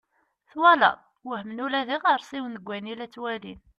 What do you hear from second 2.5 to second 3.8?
deg wayen i la ttwalin.